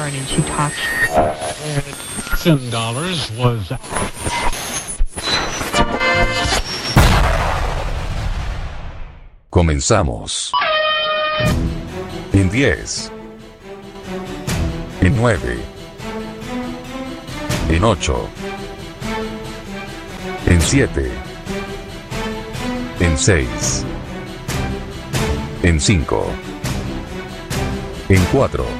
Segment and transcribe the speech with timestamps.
[0.00, 0.76] urine and she talks.
[2.42, 3.72] Ten dollars was.
[9.50, 10.52] Comenzamos.
[12.32, 13.10] En 10.
[15.00, 15.58] En 9.
[17.68, 18.28] En 8.
[20.46, 21.10] En 7.
[23.00, 23.84] En 6.
[25.62, 26.26] En 5.
[28.08, 28.79] En 4.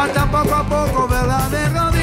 [0.00, 1.99] Hasta poco a poco verla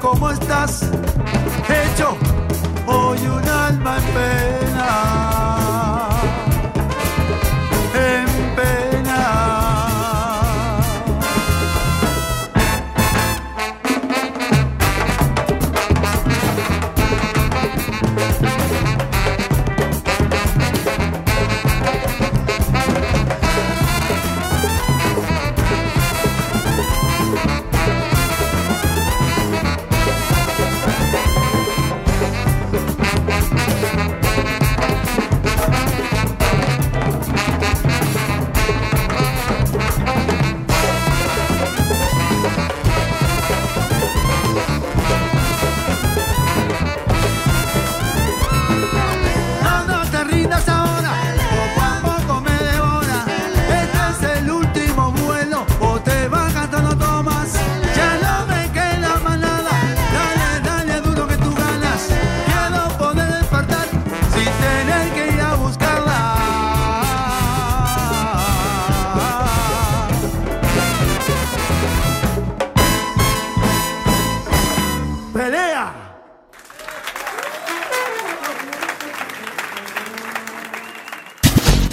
[0.00, 0.82] cómo estás
[1.68, 2.16] hecho
[2.86, 4.55] hoy un alma en pena.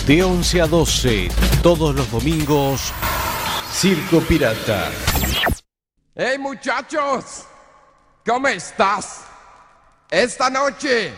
[0.05, 1.29] De 11 a 12,
[1.61, 2.91] todos los domingos,
[3.71, 4.91] Circo Pirata.
[6.13, 7.45] ¡Hey muchachos!
[8.25, 9.21] ¿Cómo estás?
[10.11, 11.13] Esta noche,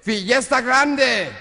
[0.00, 1.32] fiesta grande.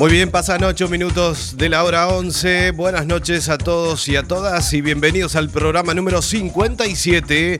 [0.00, 2.70] Muy bien, pasan 8 minutos de la hora 11.
[2.70, 7.58] Buenas noches a todos y a todas y bienvenidos al programa número 57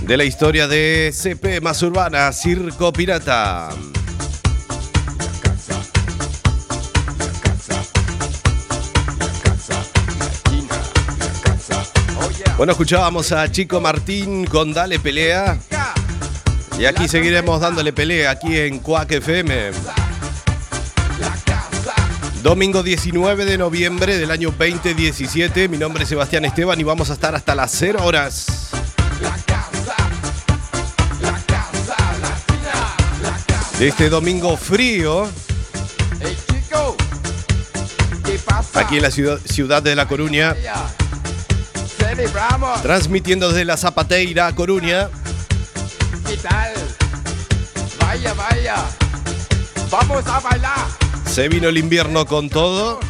[0.00, 3.68] de la historia de CP más urbana, Circo Pirata.
[12.56, 15.58] Bueno, escuchábamos a Chico Martín con Dale Pelea
[16.78, 20.03] y aquí seguiremos dándole pelea aquí en Cuac FM.
[22.44, 25.66] Domingo 19 de noviembre del año 2017.
[25.70, 28.68] Mi nombre es Sebastián Esteban y vamos a estar hasta las 0 horas.
[33.78, 35.26] De este domingo frío
[38.74, 40.54] aquí en la ciudad, de La Coruña,
[42.82, 45.08] transmitiendo desde la Zapateira, Coruña.
[46.28, 46.74] ¿Qué tal?
[48.00, 48.74] Vaya, vaya.
[49.90, 51.03] Vamos a bailar.
[51.34, 53.00] Se vino el invierno con todo.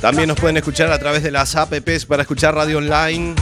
[0.00, 3.34] También nos pueden escuchar a través de las apps para escuchar radio online.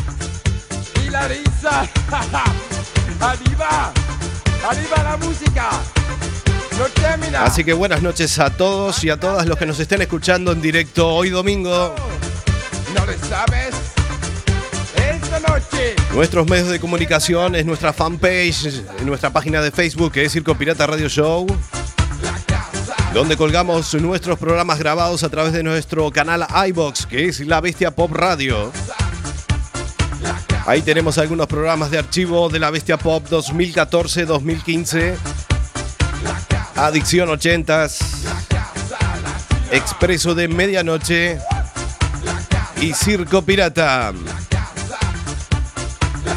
[7.39, 10.63] Así que buenas noches a todos y a todas los que nos estén escuchando en
[10.63, 11.95] directo hoy domingo.
[12.95, 14.02] ¿No le sabes?
[16.15, 20.87] Nuestros medios de comunicación es nuestra fanpage, nuestra página de Facebook que es Circo Pirata
[20.87, 21.47] Radio Show,
[23.15, 27.91] donde colgamos nuestros programas grabados a través de nuestro canal iBox, que es La Bestia
[27.93, 28.71] Pop Radio.
[30.67, 35.17] Ahí tenemos algunos programas de archivo de La Bestia Pop 2014-2015,
[36.77, 37.99] Adicción 80s,
[39.73, 41.39] Expreso de Medianoche
[42.81, 44.13] y Circo Pirata.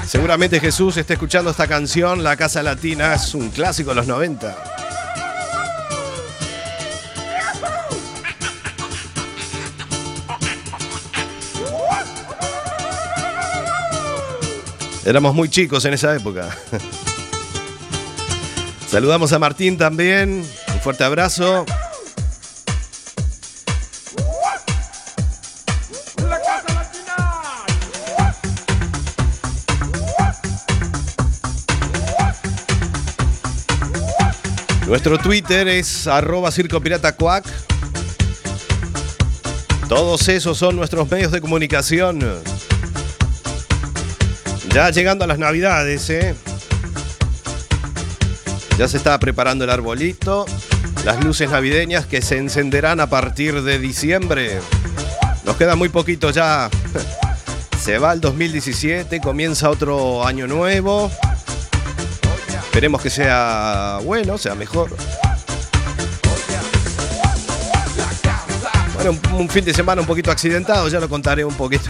[0.06, 4.56] Seguramente Jesús está escuchando esta canción, La Casa Latina, es un clásico de los 90.
[15.06, 16.50] Éramos muy chicos en esa época.
[18.90, 21.66] Saludamos a Martín también, un fuerte abrazo.
[34.88, 37.44] Nuestro Twitter es arroba Circo Pirata Cuac.
[39.90, 42.20] Todos esos son nuestros medios de comunicación.
[44.70, 46.36] Ya llegando a las navidades, ¿eh?
[48.78, 50.46] Ya se está preparando el arbolito,
[51.04, 54.60] las luces navideñas que se encenderán a partir de diciembre.
[55.46, 56.70] Nos queda muy poquito ya.
[57.82, 61.12] Se va el 2017, comienza otro año nuevo.
[62.76, 64.90] Esperemos que sea bueno, sea mejor.
[68.96, 71.90] Bueno, un, fin de semana un poquito accidentado, ya lo contaré un poquito.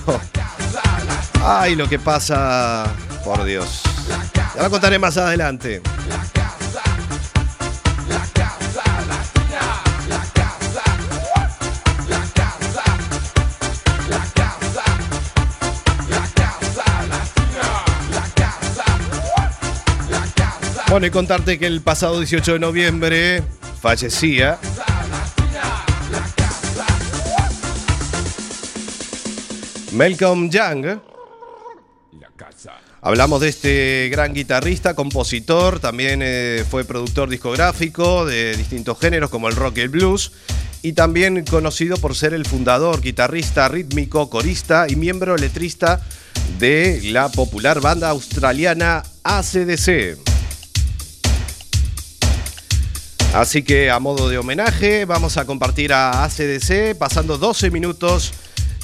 [1.43, 2.85] Ay, lo que pasa,
[3.23, 3.81] por Dios.
[4.55, 5.81] Ya lo contaré más adelante.
[20.89, 23.43] Bueno, y contarte que el pasado 18 de noviembre
[23.81, 24.59] fallecía
[29.91, 30.99] Malcolm Young.
[33.01, 39.47] Hablamos de este gran guitarrista, compositor, también eh, fue productor discográfico de distintos géneros como
[39.47, 40.31] el rock y el blues,
[40.81, 46.01] y también conocido por ser el fundador, guitarrista rítmico, corista y miembro letrista
[46.59, 50.34] de la popular banda australiana ACDC.
[53.35, 58.31] Así que a modo de homenaje vamos a compartir a ACDC pasando 12 minutos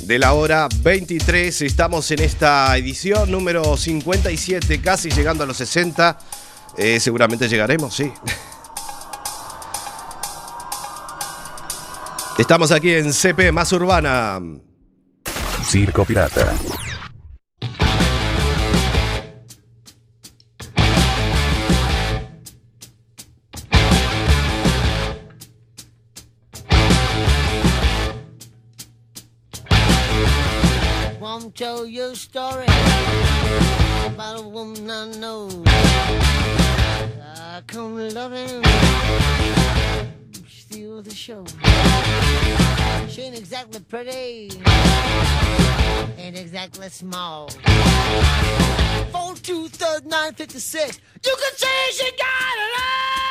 [0.01, 1.61] de la hora 23.
[1.61, 6.19] Estamos en esta edición número 57, casi llegando a los 60.
[6.77, 8.11] Eh, seguramente llegaremos, sí.
[12.37, 14.37] Estamos aquí en CP Más Urbana.
[15.63, 16.53] Circo Pirata.
[31.81, 32.65] Tell you story
[34.05, 35.49] about a woman I know.
[37.23, 38.63] I come loving,
[40.47, 41.43] steal the show.
[43.09, 44.51] She ain't exactly pretty,
[46.19, 47.49] ain't exactly small.
[49.11, 49.31] Four.
[51.25, 53.30] You can say she got it all.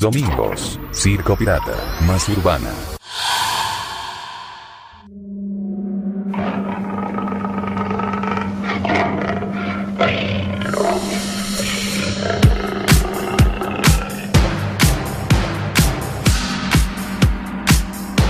[0.00, 2.70] Domingos, Circo Pirata, más urbana.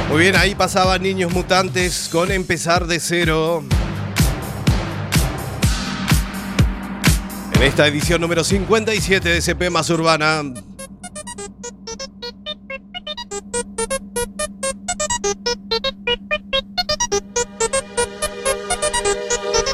[0.09, 3.62] Muy bien, ahí pasaban Niños Mutantes con Empezar de Cero.
[7.54, 10.42] En esta edición número 57 de CP Más Urbana.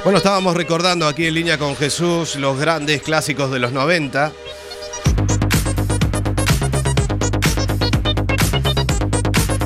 [0.07, 4.33] Bueno, estábamos recordando aquí en línea con Jesús los grandes clásicos de los 90.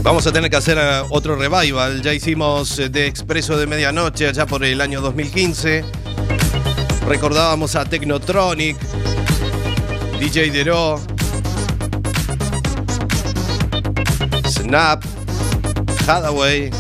[0.02, 2.00] Vamos a tener que hacer eh, otro revival.
[2.00, 5.84] Ya hicimos eh, de Expreso de Medianoche allá por el año 2015.
[7.06, 8.78] Recordábamos a Technotronic,
[10.18, 10.98] DJ Dero,
[14.48, 15.04] Snap,
[16.08, 16.70] Hathaway.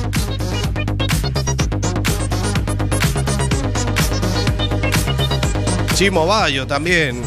[6.00, 7.20] Chimo Bayo también,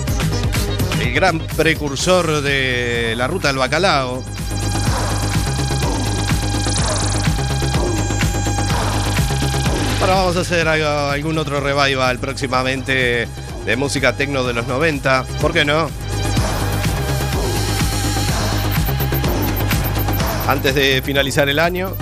[0.99, 4.23] el gran precursor de la ruta del bacalao.
[10.01, 13.27] Ahora vamos a hacer algún otro revival próximamente
[13.63, 15.23] de música tecno de los 90.
[15.39, 15.87] ¿Por qué no?
[20.47, 21.95] Antes de finalizar el año.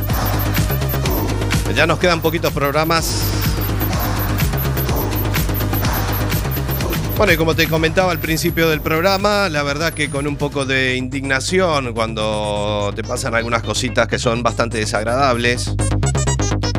[1.75, 3.20] Ya nos quedan poquitos programas.
[7.21, 10.65] Bueno, y como te comentaba al principio del programa, la verdad que con un poco
[10.65, 15.71] de indignación cuando te pasan algunas cositas que son bastante desagradables.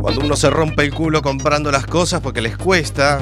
[0.00, 3.20] Cuando uno se rompe el culo comprando las cosas porque les cuesta.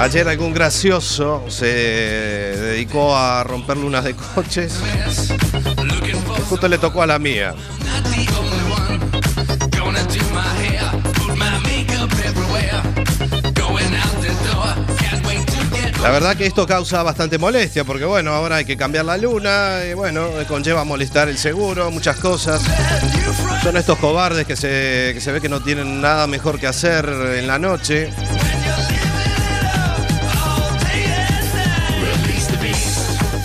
[0.00, 4.80] Ayer algún gracioso se dedicó a romper lunas de coches.
[6.48, 7.54] Justo le tocó a la mía.
[16.02, 19.80] La verdad que esto causa bastante molestia porque bueno, ahora hay que cambiar la luna
[19.90, 22.62] y bueno, conlleva molestar el seguro, muchas cosas.
[23.62, 27.06] Son estos cobardes que se, que se ve que no tienen nada mejor que hacer
[27.36, 28.10] en la noche.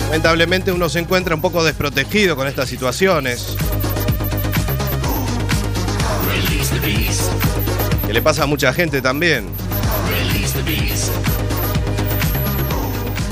[0.06, 3.54] Lamentablemente uno se encuentra un poco desprotegido con estas situaciones.
[8.06, 9.46] Que le pasa a mucha gente también.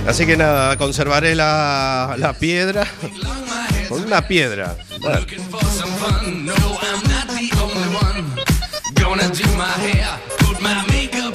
[0.07, 2.87] Así que nada, conservaré la, la piedra
[3.89, 4.77] con una piedra.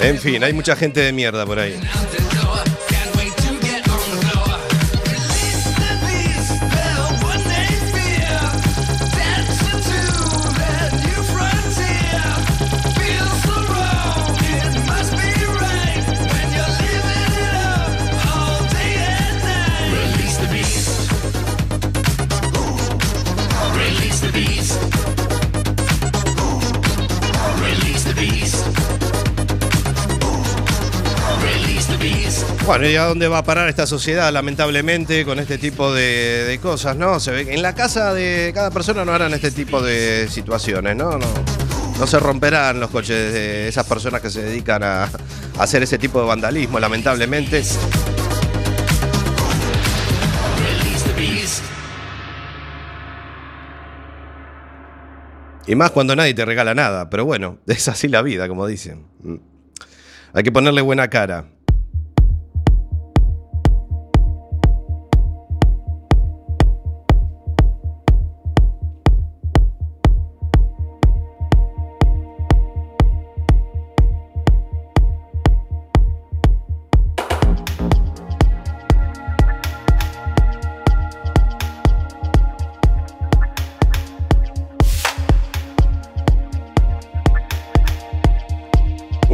[0.00, 1.78] En fin, hay mucha gente de mierda por ahí.
[32.70, 36.94] Bueno, ¿y a dónde va a parar esta sociedad, lamentablemente, con este tipo de, cosas,
[36.94, 37.18] no?
[37.18, 40.94] Se ve que en la casa de cada persona no harán este tipo de situaciones,
[40.94, 41.18] ¿no?
[41.18, 45.10] No, se romperán los coches de esas personas que se dedican a, a
[45.58, 47.64] hacer ese tipo de vandalismo, lamentablemente.
[55.66, 59.08] Y más cuando nadie te regala nada, pero bueno, es así la vida, como dicen.
[59.24, 59.36] Mm.
[60.34, 61.46] Hay que ponerle buena cara.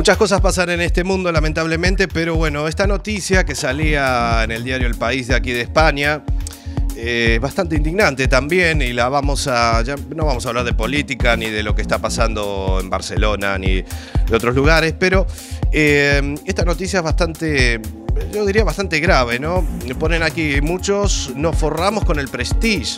[0.07, 4.63] Muchas cosas pasan en este mundo, lamentablemente, pero bueno, esta noticia que salía en el
[4.63, 6.23] diario El País de aquí de España,
[6.95, 9.83] eh, bastante indignante también, y la vamos a.
[9.83, 13.59] Ya no vamos a hablar de política, ni de lo que está pasando en Barcelona,
[13.59, 15.27] ni de otros lugares, pero
[15.73, 17.81] eh, esta noticia es bastante.
[18.33, 19.67] Yo diría bastante grave, ¿no?
[19.99, 22.97] Ponen aquí, muchos nos forramos con el prestige.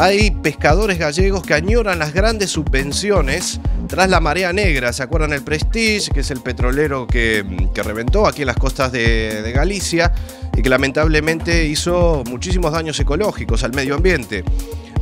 [0.00, 4.92] Hay pescadores gallegos que añoran las grandes subvenciones tras la marea negra.
[4.92, 8.92] ¿Se acuerdan el Prestige, que es el petrolero que, que reventó aquí en las costas
[8.92, 10.12] de, Galicia
[10.56, 14.44] y que lamentablemente hizo muchísimos daños ecológicos al medio ambiente?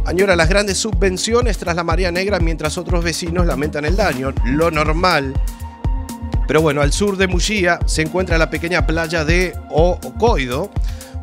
[0.07, 4.33] Añora las grandes subvenciones tras la marea negra mientras otros vecinos lamentan el daño.
[4.47, 5.35] Lo normal.
[6.49, 10.71] Pero bueno, al sur de Muxía se encuentra la pequeña playa de Ocoido,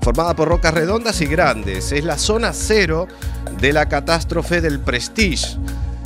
[0.04, 1.92] formada por rocas redondas y grandes.
[1.92, 3.08] Es la zona cero
[3.60, 5.58] de la catástrofe del Prestige.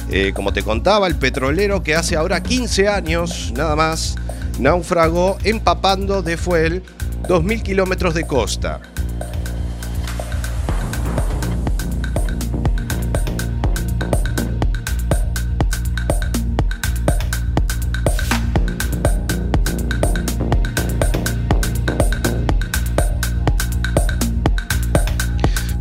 [0.10, 4.16] Eh, como te contaba, el petrolero que hace ahora 15 años, nada más,
[4.60, 6.84] naufragó empapando de fuel
[7.24, 8.80] 2.000 kilómetros de costa.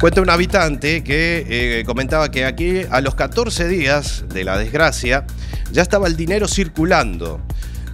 [0.06, 5.26] Cuenta un habitante que eh, comentaba que aquí a los 14 días de la desgracia
[5.72, 7.40] ya estaba el dinero circulando.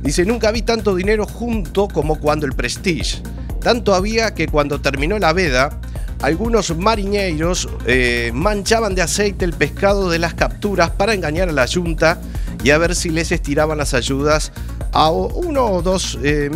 [0.03, 3.23] Dice, nunca vi tanto dinero junto como cuando el Prestige.
[3.63, 5.81] Tanto había que cuando terminó la veda,
[6.21, 11.65] algunos marineros eh, manchaban de aceite el pescado de las capturas para engañar a la
[11.65, 12.21] yunta
[12.63, 14.53] y a ver si les estiraban las ayudas
[14.93, 16.51] a uno o dos eh,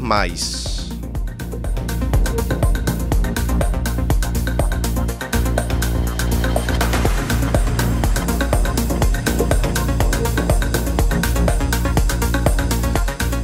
[0.00, 0.81] más.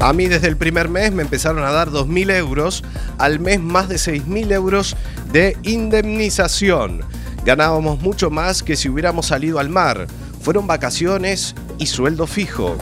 [0.00, 2.84] A mí desde el primer mes me empezaron a dar 2.000 euros,
[3.18, 4.96] al mes más de 6.000 euros
[5.32, 7.00] de indemnización.
[7.44, 10.06] Ganábamos mucho más que si hubiéramos salido al mar.
[10.40, 12.76] Fueron vacaciones y sueldo fijo.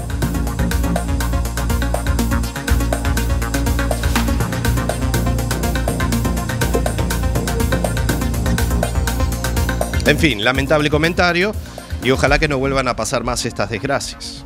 [10.06, 11.52] En fin, lamentable comentario
[12.04, 14.45] y ojalá que no vuelvan a pasar más estas desgracias.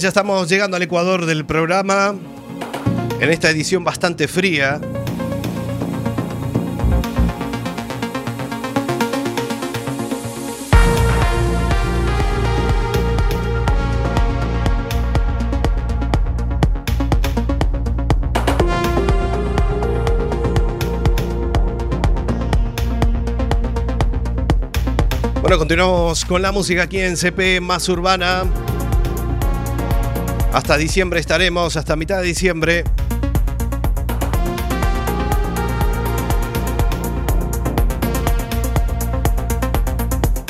[0.00, 2.14] Ya estamos llegando al Ecuador del programa.
[3.20, 4.80] En esta edición bastante fría.
[25.42, 28.44] Bueno, continuamos con la música aquí en CP Más Urbana.
[30.52, 32.84] Hasta diciembre estaremos, hasta mitad de diciembre.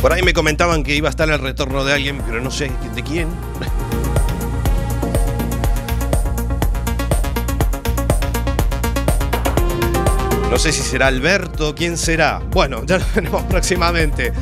[0.01, 2.71] Por ahí me comentaban que iba a estar el retorno de alguien, pero no sé
[2.95, 3.29] de quién.
[10.51, 12.41] No sé si será Alberto, quién será.
[12.51, 14.33] Bueno, ya lo veremos próximamente.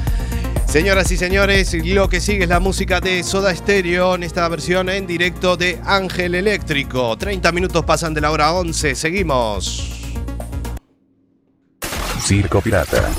[0.68, 4.90] Señoras y señores, lo que sigue es la música de Soda Stereo en esta versión
[4.90, 7.16] en directo de Ángel Eléctrico.
[7.16, 9.90] 30 minutos pasan de la hora 11, seguimos.
[12.20, 13.11] Circo Pirata.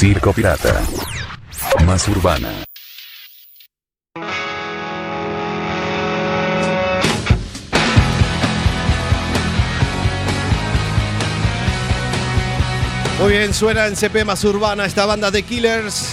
[0.00, 0.80] Circo Pirata.
[1.84, 2.48] Más urbana.
[13.20, 16.08] Muy bien, suena en CP más urbana esta banda de Killers.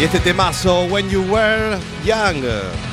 [0.00, 2.89] Y este temazo, When You Were Young.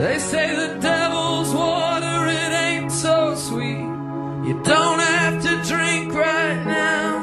[0.00, 3.84] They say the devil's water, it ain't so sweet.
[4.46, 7.18] You don't have to drink right now,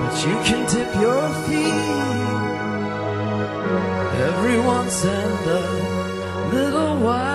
[0.00, 1.92] but you can dip your feet
[4.26, 7.31] every once in a little while.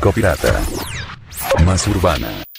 [0.00, 0.58] narcopirata.
[1.64, 2.49] Más urbana.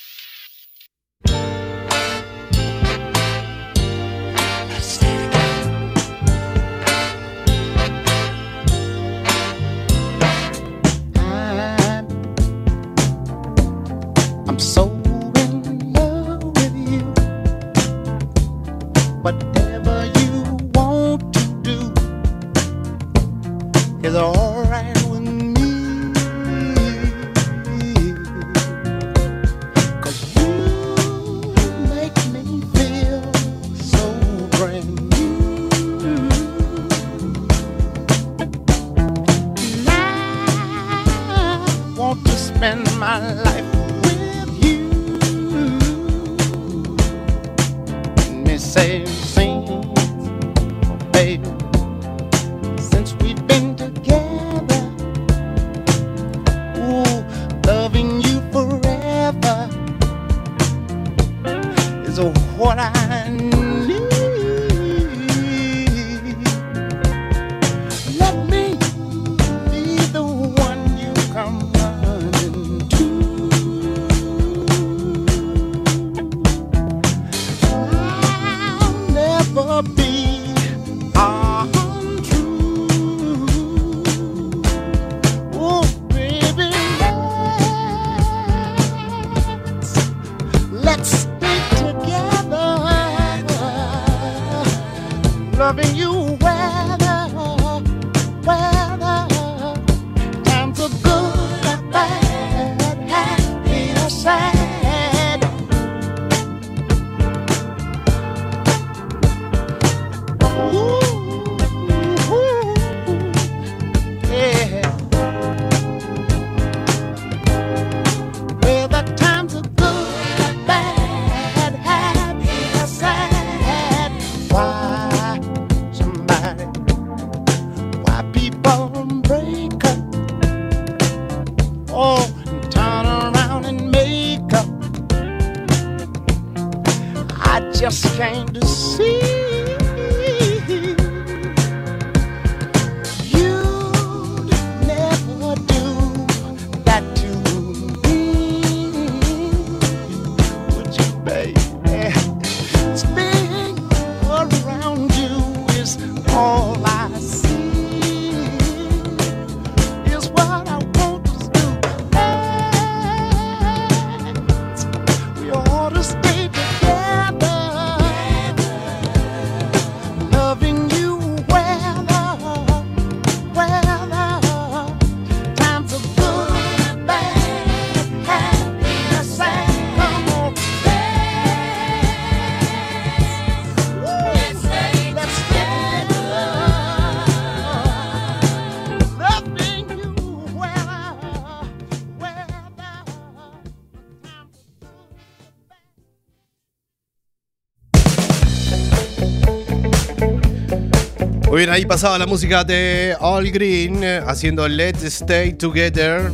[201.81, 206.31] Ahí pasaba la música de All Green eh, haciendo Let's Stay Together.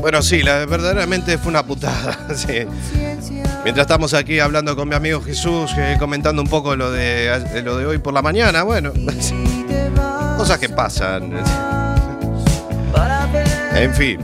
[0.00, 2.28] Bueno, sí, la, verdaderamente fue una putada.
[2.36, 2.66] sí.
[3.64, 7.62] Mientras estamos aquí hablando con mi amigo Jesús, eh, comentando un poco lo de, de
[7.62, 8.92] lo de hoy por la mañana, bueno,
[10.36, 11.32] cosas que pasan.
[13.72, 14.18] En fin,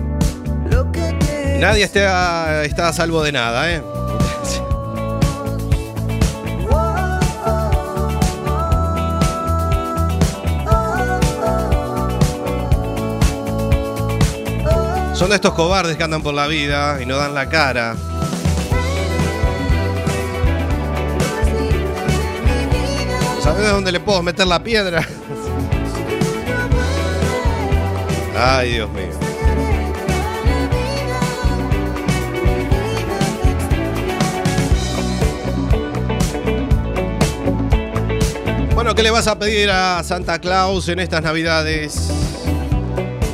[1.61, 3.81] nadie está, está a salvo de nada, ¿eh?
[15.17, 17.97] Son de estos cobardes que andan por la vida y no dan la cara.
[23.43, 25.03] ¿Sabes de dónde le puedo meter la piedra?
[28.39, 29.07] Ay, Dios mío.
[38.75, 42.16] Bueno, ¿qué le vas a pedir a Santa Claus en estas Navidades?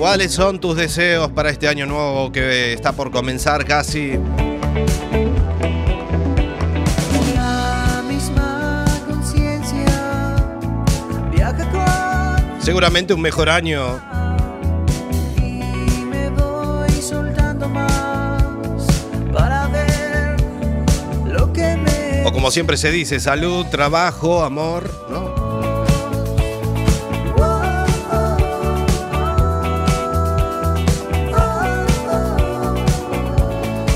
[0.03, 4.19] ¿Cuáles son tus deseos para este año nuevo que está por comenzar casi?
[12.59, 14.01] Seguramente un mejor año.
[22.25, 25.02] O como siempre se dice, salud, trabajo, amor,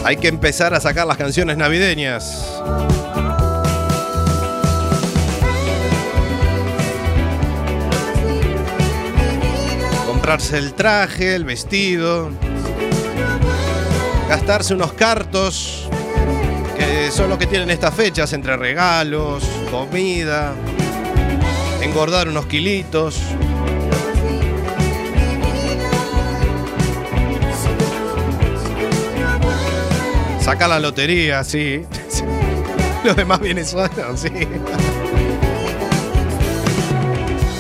[0.07, 2.63] Hay que empezar a sacar las canciones navideñas.
[10.07, 12.31] Comprarse el traje, el vestido,
[14.29, 15.89] gastarse unos cartos
[16.77, 19.43] que son los que tienen estas fechas entre regalos,
[19.73, 20.55] comida,
[21.83, 23.21] engordar unos kilitos.
[30.47, 31.85] Saca la lotería, sí.
[33.05, 34.31] Los demás venezolanos, sí.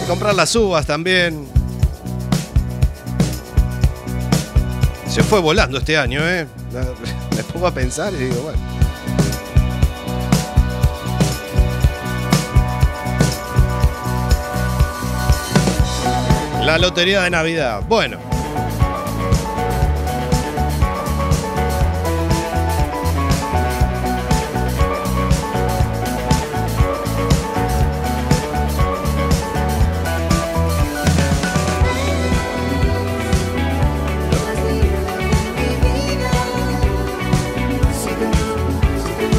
[0.06, 1.48] Comprar las uvas también.
[5.08, 6.46] Se fue volando este año, ¿eh?
[7.36, 8.58] Me pongo a pensar y digo, bueno.
[16.62, 17.82] La lotería de Navidad.
[17.88, 18.25] Bueno.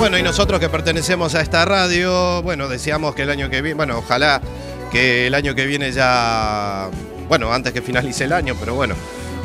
[0.08, 3.76] Bueno, y nosotros que pertenecemos a esta radio, bueno, deseamos que el año que viene,
[3.76, 4.40] bueno, ojalá
[4.90, 6.90] que el año que viene ya,
[7.28, 8.96] bueno, antes que finalice el año, pero bueno,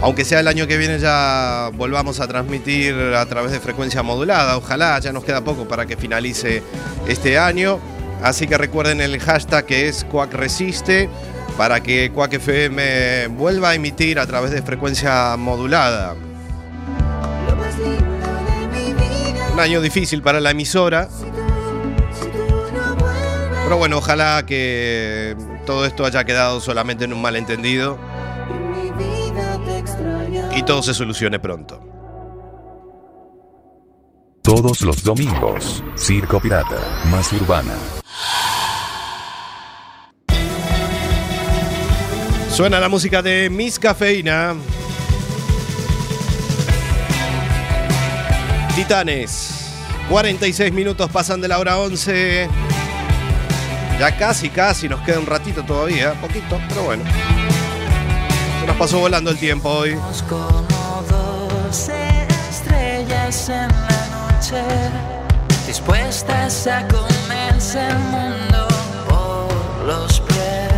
[0.02, 4.56] aunque sea el año que viene ya volvamos a transmitir a través de frecuencia modulada,
[4.56, 6.62] ojalá, ya nos queda poco para que finalice
[7.08, 7.80] este año,
[8.22, 11.08] así que recuerden el hashtag que es Cuac Resiste
[11.58, 16.14] para que Cuac FM vuelva a emitir a través de frecuencia modulada.
[19.52, 21.08] Un año difícil para la emisora,
[23.64, 25.36] pero bueno, ojalá que
[25.66, 27.98] todo esto haya quedado solamente en un malentendido
[30.54, 31.82] y todo se solucione pronto.
[34.42, 37.74] Todos los domingos, Circo Pirata, más urbana.
[42.50, 44.54] Suena la música de Miss Cafeína.
[48.74, 49.50] Titanes.
[50.08, 52.48] 46 minutos pasan de la hora 11.
[53.98, 57.04] Ya casi, casi, nos queda un ratito todavía, poquito, pero bueno.
[58.60, 59.94] Se nos pasó volando el tiempo hoy.
[60.28, 61.90] como dos
[62.50, 64.62] estrellas en la noche,
[65.66, 68.68] dispuestas a comerse el mundo
[69.06, 70.72] por los pies.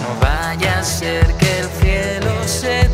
[0.00, 2.88] No vaya a ser que el cielo se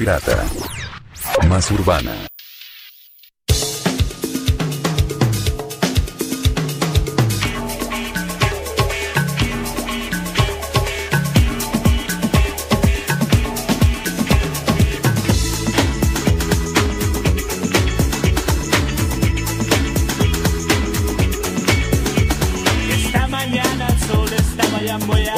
[0.00, 0.46] Pirata.
[1.46, 2.29] Más urbana.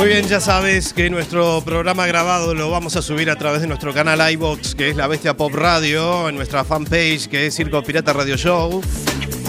[0.03, 3.69] Muy bien, ya sabes que nuestro programa grabado lo vamos a subir a través de
[3.69, 7.81] nuestro canal iBox, que es La Bestia Pop Radio, en nuestra fanpage, que es Circo
[7.85, 8.83] Pirata Radio Show.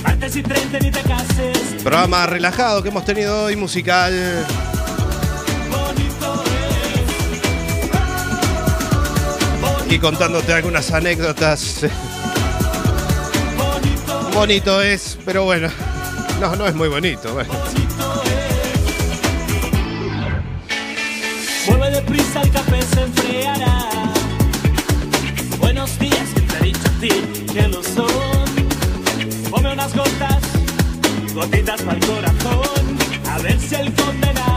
[0.03, 1.57] Antes y 30 ni te cases.
[1.81, 4.45] Programa relajado que hemos tenido hoy, musical.
[9.89, 11.87] Y contándote algunas anécdotas.
[14.35, 15.69] bonito, es, pero bueno,
[16.39, 17.39] no, no es muy bonito.
[22.13, 23.89] Deprisa el café se enfriará.
[25.59, 27.09] Buenos días, te he dicho a ti
[27.51, 28.45] que lo son.
[29.49, 30.43] Ponme unas gotas,
[31.33, 32.97] gotitas para el corazón.
[33.29, 34.52] A ver si el condenado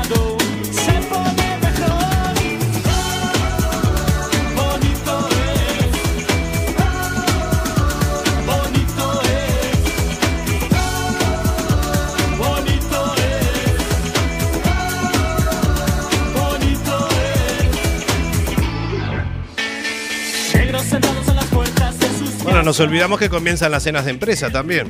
[22.67, 24.89] nos olvidamos que comienzan las cenas de empresa también.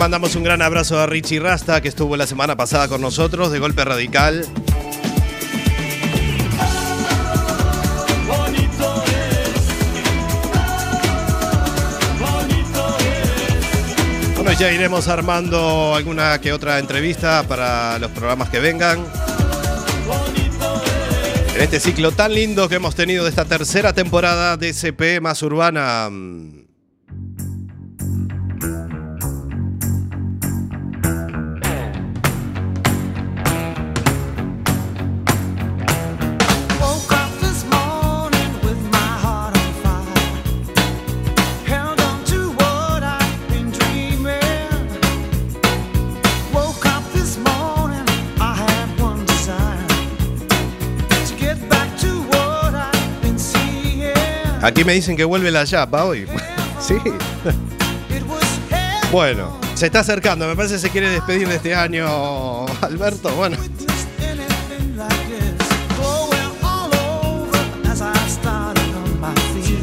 [0.00, 3.58] Mandamos un gran abrazo a Richie Rasta, que estuvo la semana pasada con nosotros de
[3.58, 4.46] Golpe Radical.
[14.36, 19.04] Bueno, ya iremos armando alguna que otra entrevista para los programas que vengan.
[21.54, 25.42] En este ciclo tan lindo que hemos tenido de esta tercera temporada de CP más
[25.42, 26.08] urbana.
[54.62, 56.26] Aquí me dicen que vuelve la yapa hoy.
[56.80, 56.96] sí.
[59.12, 60.46] Bueno, se está acercando.
[60.46, 63.28] Me parece que se quiere despedir de este año, Alberto.
[63.30, 63.56] Bueno,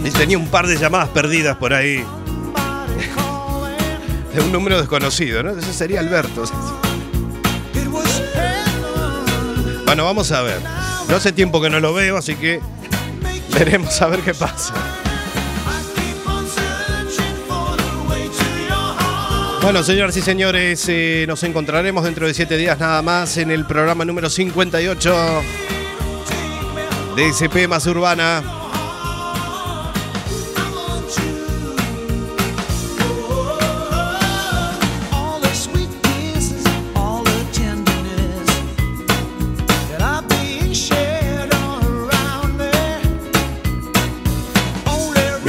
[0.08, 1.98] y tenía un par de llamadas perdidas por ahí.
[4.34, 5.50] De un número desconocido, ¿no?
[5.52, 6.44] Ese sería Alberto.
[9.86, 10.62] Bueno, vamos a ver.
[11.10, 12.62] No hace tiempo que no lo veo, así que
[13.58, 14.74] veremos a ver qué pasa.
[19.62, 23.66] Bueno, señoras y señores, eh, nos encontraremos dentro de siete días nada más en el
[23.66, 25.16] programa número 58
[27.16, 28.57] de SP Más Urbana.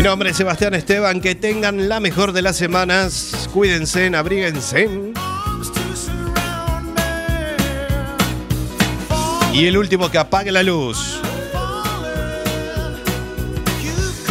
[0.08, 1.20] Nombre es Sebastián Esteban.
[1.20, 3.50] Que tengan la mejor de las semanas.
[3.52, 4.88] Cuídense, abríguense.
[9.52, 11.20] Y el último que apague la luz.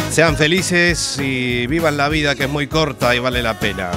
[0.10, 3.92] Sean felices y vivan la vida que es muy corta y vale la pena.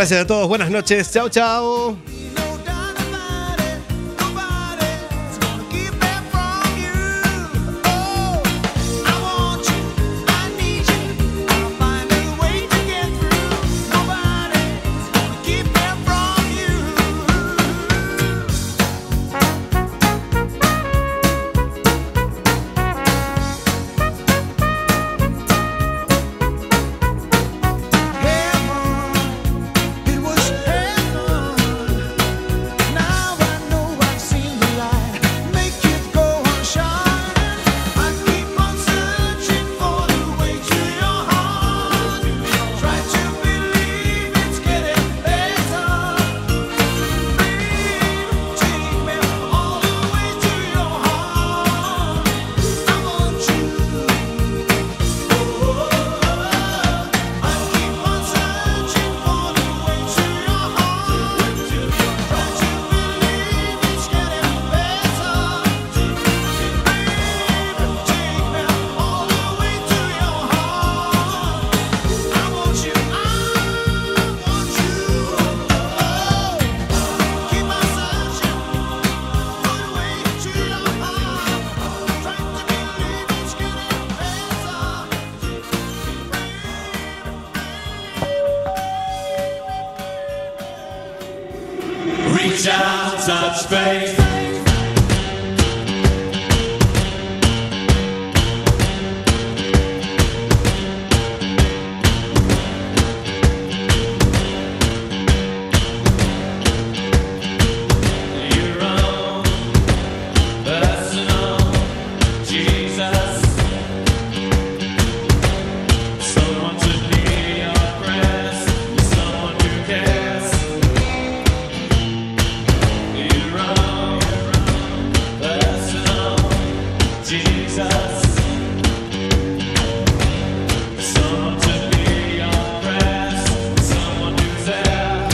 [0.00, 2.19] Gracias a todos, buenas noches, chao, chao.